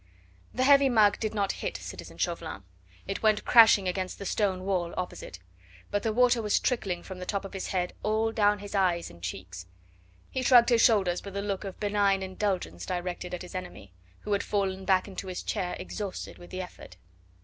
[0.51, 2.63] The heavy mug did not hit citizen Chauvelin;
[3.07, 5.37] it went crashing against the stone wall opposite.
[5.91, 9.11] But the water was trickling from the top of his head all down his eyes
[9.11, 9.67] and cheeks.
[10.31, 14.33] He shrugged his shoulders with a look of benign indulgence directed at his enemy, who
[14.33, 16.97] had fallen back into his chair exhausted with the effort.